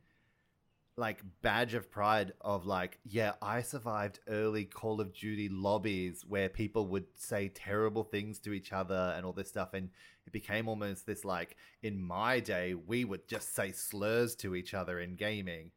like 1.00 1.22
badge 1.44 1.76
of 1.76 1.92
pride 1.92 2.34
of 2.42 2.66
like 2.66 2.98
yeah 3.06 3.34
i 3.42 3.62
survived 3.62 4.20
early 4.28 4.66
call 4.66 5.00
of 5.00 5.14
duty 5.14 5.48
lobbies 5.48 6.26
where 6.28 6.50
people 6.50 6.88
would 6.88 7.06
say 7.16 7.50
terrible 7.50 8.04
things 8.04 8.40
to 8.40 8.52
each 8.52 8.74
other 8.74 9.14
and 9.16 9.24
all 9.26 9.32
this 9.32 9.48
stuff 9.48 9.74
and 9.74 9.90
it 10.26 10.34
became 10.34 10.68
almost 10.68 11.06
this 11.06 11.24
like 11.24 11.56
in 11.84 12.02
my 12.02 12.40
day 12.40 12.74
we 12.74 13.06
would 13.06 13.28
just 13.28 13.54
say 13.54 13.72
slurs 13.72 14.36
to 14.36 14.56
each 14.56 14.74
other 14.74 15.00
in 15.00 15.16
gaming 15.16 15.70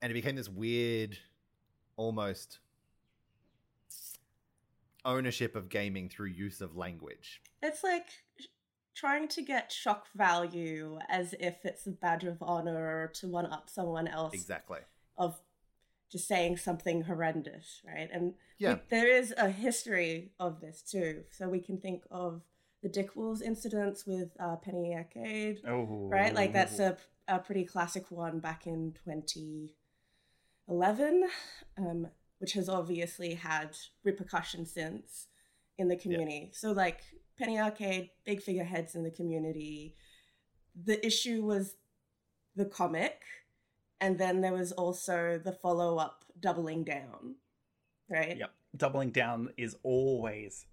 and 0.00 0.10
it 0.10 0.14
became 0.14 0.36
this 0.36 0.48
weird 0.48 1.18
almost 1.96 2.60
ownership 5.04 5.54
of 5.56 5.68
gaming 5.68 6.08
through 6.08 6.28
use 6.28 6.60
of 6.60 6.76
language 6.76 7.40
It's 7.62 7.82
like 7.84 8.08
trying 8.94 9.28
to 9.28 9.42
get 9.42 9.72
shock 9.72 10.06
value 10.14 10.98
as 11.08 11.34
if 11.40 11.64
it's 11.64 11.86
a 11.86 11.90
badge 11.90 12.24
of 12.24 12.38
honor 12.42 13.10
to 13.14 13.28
one 13.28 13.46
up 13.46 13.70
someone 13.70 14.06
else 14.08 14.34
exactly 14.34 14.80
of 15.16 15.40
just 16.10 16.26
saying 16.26 16.56
something 16.56 17.02
horrendous, 17.02 17.80
right? 17.86 18.10
And 18.12 18.34
Yeah. 18.58 18.74
we- 18.74 18.80
there 18.88 19.06
is 19.08 19.32
a 19.38 19.48
history 19.48 20.32
of 20.40 20.60
this 20.60 20.82
too. 20.82 21.24
So 21.30 21.48
we 21.48 21.60
can 21.60 21.78
think 21.80 22.02
of 22.10 22.42
the 22.82 22.88
Dick 22.88 23.14
Wolves 23.14 23.40
incidents 23.42 24.04
with 24.06 24.32
uh, 24.40 24.56
Penny 24.56 24.92
Arcade, 24.94 25.60
Oh, 25.64 26.08
right? 26.08 26.34
Like 26.34 26.52
that's 26.52 26.80
a, 26.80 26.96
a 27.28 27.38
pretty 27.38 27.64
classic 27.64 28.10
one 28.10 28.40
back 28.40 28.66
in 28.66 28.94
2011, 29.04 31.28
um, 31.78 32.08
which 32.40 32.52
has 32.54 32.68
obviously 32.68 33.34
had 33.34 33.76
repercussions 34.04 34.72
since 34.72 35.28
in 35.78 35.88
the 35.88 35.96
community. 35.96 36.50
So, 36.52 36.72
like 36.72 37.00
Penny 37.38 37.58
Arcade, 37.58 38.10
big 38.24 38.42
figureheads 38.42 38.94
in 38.94 39.02
the 39.04 39.10
community. 39.10 39.94
The 40.84 41.04
issue 41.06 41.42
was 41.44 41.76
the 42.56 42.64
comic, 42.64 43.22
and 44.00 44.18
then 44.18 44.40
there 44.40 44.52
was 44.52 44.72
also 44.72 45.40
the 45.42 45.52
follow 45.52 45.96
up 45.98 46.24
doubling 46.38 46.84
down, 46.84 47.36
right? 48.10 48.36
Yep. 48.36 48.50
Doubling 48.76 49.10
down 49.10 49.50
is 49.56 49.76
always, 49.82 50.66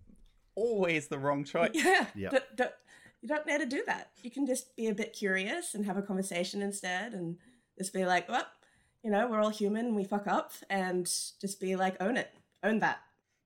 always 0.55 1.07
the 1.07 1.17
wrong 1.19 1.43
choice. 1.53 1.71
Yeah. 1.73 2.07
Yep. 2.15 2.31
Don't- 2.31 2.55
don't- 2.55 2.71
you 3.23 3.27
don't 3.29 3.47
need 3.47 3.57
to 3.57 3.65
do 3.65 3.83
that. 3.87 4.11
You 4.21 4.29
can 4.29 4.45
just 4.45 4.75
be 4.75 4.87
a 4.87 4.93
bit 4.93 5.11
curious 5.11 5.73
and 5.73 5.83
have 5.87 5.97
a 5.97 6.03
conversation 6.03 6.61
instead 6.61 7.13
and 7.13 7.37
just 7.75 7.91
be 7.91 8.05
like, 8.05 8.29
well, 8.29 8.45
you 9.03 9.11
know, 9.11 9.27
we're 9.27 9.41
all 9.41 9.49
human, 9.49 9.95
we 9.95 10.03
fuck 10.03 10.27
up, 10.27 10.51
and 10.69 11.05
just 11.39 11.59
be 11.59 11.75
like, 11.75 11.95
own 12.01 12.17
it. 12.17 12.31
Own 12.63 12.79
that. 12.79 12.99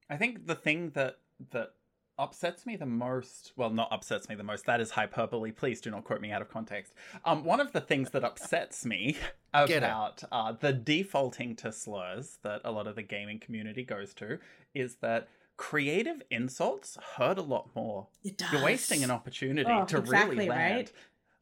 I 0.10 0.17
think 0.17 0.48
the 0.48 0.55
thing 0.55 0.91
that 0.91 1.17
that 1.51 1.74
upsets 2.20 2.65
me 2.67 2.75
the 2.75 2.86
most, 2.86 3.51
well, 3.55 3.70
not 3.72 3.91
upsets 3.91 4.29
me 4.29 4.36
the 4.36 4.43
most, 4.43 4.65
that 4.67 4.79
is 4.79 4.91
hyperbole. 4.91 5.51
Please 5.51 5.81
do 5.81 5.89
not 5.89 6.03
quote 6.03 6.22
me 6.22 6.31
out 6.31 6.41
of 6.41 6.50
context. 6.50 6.93
Um, 7.25 7.43
one 7.43 7.60
of 7.60 7.72
the 7.72 7.81
things 7.81 8.12
that 8.12 8.24
upsets 8.24 8.86
me 8.86 9.17
Get 9.53 9.70
it. 9.70 9.77
about 9.77 10.24
uh, 10.31 10.51
the 10.53 10.72
defaulting 10.72 11.55
to 11.58 11.72
slurs 11.72 12.38
that 12.43 12.62
a 12.63 12.72
lot 12.72 12.86
of 12.88 12.96
the 12.96 13.01
gaming 13.01 13.39
community 13.39 13.84
goes 13.84 14.13
to 14.15 14.38
is 14.75 14.96
that 14.98 15.29
creative 15.58 16.22
insults 16.29 16.98
hurt 17.17 17.38
a 17.39 17.41
lot 17.41 17.70
more. 17.75 18.08
It 18.24 18.38
does. 18.38 18.51
You're 18.51 18.63
wasting 18.63 19.03
an 19.03 19.10
opportunity 19.12 19.72
Oh, 19.72 19.86
to 19.86 19.98
exactly, 19.98 20.36
really 20.36 20.50
land. 20.50 20.74
right? 20.75 20.91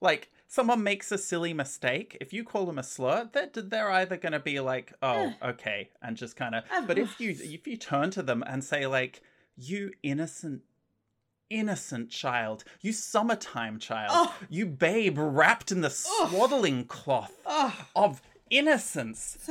Like 0.01 0.31
someone 0.49 0.83
makes 0.83 1.11
a 1.13 1.17
silly 1.17 1.53
mistake, 1.53 2.17
if 2.19 2.33
you 2.33 2.43
call 2.43 2.65
them 2.65 2.77
a 2.79 2.83
slur, 2.83 3.29
they're, 3.31 3.49
they're 3.53 3.91
either 3.91 4.17
going 4.17 4.33
to 4.33 4.39
be 4.39 4.59
like, 4.59 4.91
"Oh, 5.01 5.33
okay," 5.41 5.89
and 6.01 6.17
just 6.17 6.35
kind 6.35 6.55
of. 6.55 6.65
But 6.85 6.97
if 6.97 7.21
you 7.21 7.29
if 7.39 7.65
you 7.67 7.77
turn 7.77 8.09
to 8.11 8.21
them 8.21 8.43
and 8.45 8.61
say 8.63 8.85
like, 8.85 9.21
"You 9.55 9.93
innocent." 10.03 10.63
Innocent 11.51 12.11
child, 12.11 12.63
you 12.81 12.93
summertime 12.93 13.79
child, 13.79 14.11
Oh. 14.13 14.35
you 14.51 14.67
babe 14.67 15.17
wrapped 15.17 15.71
in 15.71 15.81
the 15.81 15.89
swaddling 15.89 16.85
cloth 16.85 17.33
Oh, 17.43 17.75
of 17.95 18.21
innocence. 18.51 19.49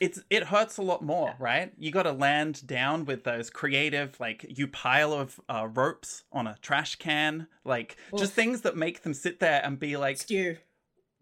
It's 0.00 0.20
it 0.30 0.44
hurts 0.44 0.76
a 0.78 0.82
lot 0.82 1.02
more, 1.02 1.34
right? 1.38 1.72
You 1.78 1.90
got 1.90 2.04
to 2.04 2.12
land 2.12 2.66
down 2.66 3.04
with 3.04 3.24
those 3.24 3.50
creative, 3.50 4.18
like 4.20 4.44
you 4.58 4.66
pile 4.68 5.12
of 5.12 5.40
uh, 5.48 5.68
ropes 5.72 6.24
on 6.32 6.46
a 6.46 6.56
trash 6.62 6.96
can, 6.96 7.46
like 7.64 7.96
Oof. 8.12 8.20
just 8.20 8.32
things 8.32 8.62
that 8.62 8.76
make 8.76 9.02
them 9.02 9.14
sit 9.14 9.40
there 9.40 9.60
and 9.64 9.78
be 9.78 9.96
like, 9.96 10.18
stew. 10.18 10.56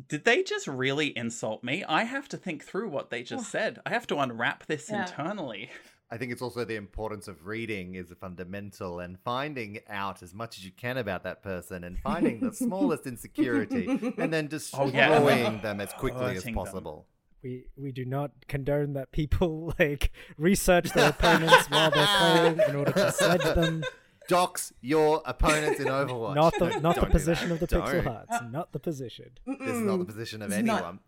"Did 0.08 0.24
they 0.24 0.42
just 0.42 0.66
really 0.66 1.16
insult 1.16 1.62
me?" 1.64 1.84
I 1.84 2.04
have 2.04 2.28
to 2.30 2.36
think 2.36 2.64
through 2.64 2.88
what 2.88 3.10
they 3.10 3.22
just 3.22 3.50
said. 3.50 3.80
I 3.86 3.90
have 3.90 4.06
to 4.08 4.16
unwrap 4.18 4.66
this 4.66 4.90
Yeah. 4.90 5.02
internally. 5.06 5.70
I 6.10 6.16
think 6.18 6.30
it's 6.32 6.42
also 6.42 6.64
the 6.64 6.76
importance 6.76 7.26
of 7.28 7.46
reading 7.46 7.94
is 7.96 8.10
a 8.10 8.14
fundamental 8.14 9.00
and 9.00 9.18
finding 9.24 9.80
out 9.88 10.22
as 10.22 10.32
much 10.34 10.58
as 10.58 10.64
you 10.64 10.70
can 10.70 10.96
about 10.98 11.24
that 11.24 11.42
person 11.42 11.82
and 11.82 11.98
finding 11.98 12.40
the 12.40 12.52
smallest 12.64 13.06
insecurity 13.06 13.86
and 14.18 14.32
then 14.32 14.48
Oh, 14.74 14.86
yeah. 14.86 15.08
destroying 15.08 15.60
them 15.62 15.80
as 15.80 15.92
quickly 15.98 16.36
as 16.36 16.44
possible. 16.44 16.96
them. 17.08 17.13
Possible. 17.44 17.64
We 17.76 17.82
we 17.82 17.92
do 17.92 18.04
not 18.04 18.32
condone 18.48 18.94
that 18.94 19.12
people 19.12 19.74
like 19.78 20.12
research 20.38 20.90
their 20.92 21.10
opponents 21.10 21.66
while 21.70 21.90
they're 21.90 22.06
playing 22.18 22.60
in 22.68 22.76
order 22.76 22.92
to 22.92 23.12
sledge 23.12 23.42
them. 23.42 23.84
Dox 24.26 24.72
your 24.80 25.20
opponents 25.26 25.80
in 25.80 25.86
Overwatch. 25.86 26.34
Not 26.34 26.54
the 26.54 26.58
Don't- 26.60 26.82
the 26.82 26.92
don't 26.94 27.04
do 27.04 27.10
position 27.10 27.52
of 27.52 27.60
the 27.60 27.66
pixel 27.66 27.92
Don't. 28.02 28.06
hearts. 28.06 28.36
Not 28.50 28.72
the 28.72 28.78
position. 28.78 29.32
This 29.46 29.68
is 29.68 29.80
not 29.82 29.98
the 29.98 30.06
position 30.06 30.40
of 30.40 30.50
It's 30.50 30.64
not. 30.64 30.76
anyone. 30.78 31.00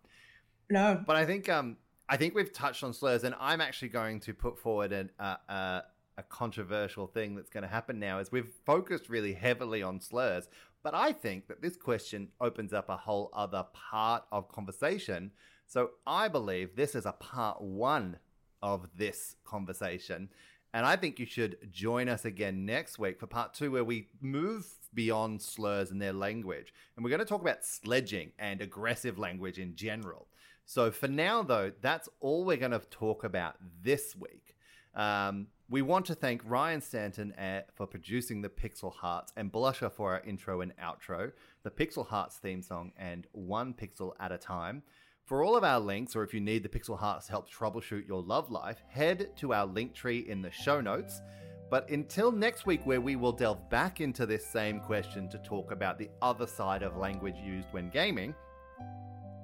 No. 0.69 1.03
But 1.05 1.15
I 1.15 1.25
think 1.25 1.49
um 1.49 1.77
I 2.09 2.15
think 2.17 2.35
we've 2.35 2.53
touched 2.53 2.83
on 2.83 2.93
slurs, 2.93 3.23
and 3.23 3.35
I'm 3.39 3.59
actually 3.59 3.89
going 3.89 4.21
to 4.21 4.33
put 4.33 4.57
forward 4.57 4.93
an, 4.93 5.09
uh, 5.19 5.35
uh, 5.49 5.81
a 6.17 6.23
controversial 6.23 7.05
thing 7.05 7.35
that's 7.35 7.49
going 7.49 7.63
to 7.63 7.67
happen 7.67 7.99
now. 7.99 8.19
Is 8.19 8.31
we've 8.31 8.53
focused 8.65 9.09
really 9.09 9.33
heavily 9.33 9.83
on 9.83 9.99
slurs, 9.99 10.47
but 10.83 10.93
I 10.93 11.11
think 11.11 11.47
that 11.49 11.61
this 11.61 11.75
question 11.75 12.29
opens 12.39 12.71
up 12.71 12.87
a 12.87 12.95
whole 12.95 13.29
other 13.33 13.65
part 13.73 14.23
of 14.31 14.47
conversation. 14.47 15.31
So 15.67 15.91
I 16.07 16.29
believe 16.29 16.75
this 16.75 16.95
is 16.95 17.05
a 17.05 17.11
part 17.11 17.61
one 17.61 18.17
of 18.63 18.87
this 18.97 19.35
conversation. 19.45 20.29
And 20.73 20.85
I 20.85 20.95
think 20.95 21.19
you 21.19 21.25
should 21.25 21.57
join 21.71 22.09
us 22.09 22.25
again 22.25 22.65
next 22.65 22.97
week 22.99 23.19
for 23.19 23.27
part 23.27 23.53
two, 23.53 23.71
where 23.71 23.83
we 23.83 24.07
move 24.21 24.65
beyond 24.93 25.41
slurs 25.41 25.91
and 25.91 26.01
their 26.01 26.13
language. 26.13 26.73
And 26.95 27.03
we're 27.03 27.09
going 27.09 27.19
to 27.19 27.25
talk 27.25 27.41
about 27.41 27.65
sledging 27.65 28.31
and 28.39 28.61
aggressive 28.61 29.17
language 29.17 29.59
in 29.59 29.75
general. 29.75 30.27
So 30.65 30.91
for 30.91 31.07
now, 31.07 31.43
though, 31.43 31.71
that's 31.81 32.09
all 32.19 32.45
we're 32.45 32.57
going 32.57 32.71
to 32.71 32.79
talk 32.79 33.23
about 33.23 33.55
this 33.81 34.15
week. 34.15 34.55
Um, 34.95 35.47
we 35.69 35.81
want 35.81 36.05
to 36.07 36.15
thank 36.15 36.41
Ryan 36.45 36.81
Stanton 36.81 37.33
uh, 37.33 37.61
for 37.73 37.87
producing 37.87 38.41
the 38.41 38.49
Pixel 38.49 38.93
Hearts 38.93 39.33
and 39.35 39.51
Blusher 39.51 39.91
for 39.91 40.13
our 40.13 40.21
intro 40.21 40.61
and 40.61 40.73
outro, 40.77 41.31
the 41.63 41.69
Pixel 41.71 42.07
Hearts 42.07 42.37
theme 42.37 42.61
song, 42.61 42.93
and 42.97 43.27
One 43.33 43.73
Pixel 43.73 44.13
at 44.19 44.31
a 44.31 44.37
Time. 44.37 44.83
For 45.27 45.43
all 45.43 45.57
of 45.57 45.65
our 45.65 45.81
links, 45.81 46.15
or 46.15 46.23
if 46.23 46.33
you 46.33 46.39
need 46.39 46.63
the 46.63 46.69
Pixel 46.69 46.97
Hearts 46.97 47.25
to 47.25 47.33
help 47.33 47.49
troubleshoot 47.51 48.07
your 48.07 48.21
love 48.21 48.49
life, 48.49 48.81
head 48.87 49.35
to 49.39 49.53
our 49.53 49.67
Linktree 49.67 50.25
in 50.25 50.41
the 50.41 50.49
show 50.51 50.79
notes. 50.79 51.21
But 51.69 51.89
until 51.89 52.31
next 52.31 52.65
week, 52.65 52.79
where 52.85 53.01
we 53.01 53.17
will 53.17 53.33
delve 53.33 53.69
back 53.69 53.99
into 53.99 54.25
this 54.25 54.47
same 54.47 54.79
question 54.79 55.27
to 55.27 55.37
talk 55.39 55.73
about 55.73 55.99
the 55.99 56.09
other 56.21 56.47
side 56.47 56.81
of 56.81 56.95
language 56.95 57.35
used 57.43 57.67
when 57.71 57.89
gaming, 57.89 58.33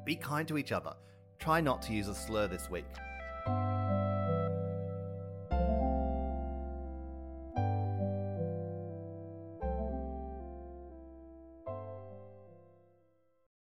be 0.06 0.16
kind 0.16 0.48
to 0.48 0.58
each 0.58 0.72
other. 0.72 0.94
Try 1.38 1.60
not 1.60 1.82
to 1.82 1.94
use 1.94 2.08
a 2.08 2.16
slur 2.16 2.48
this 2.48 2.70
week. 2.70 2.86